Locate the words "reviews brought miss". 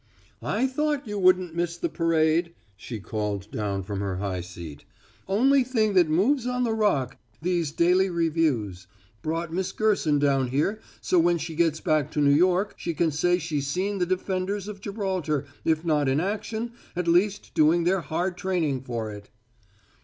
8.09-9.71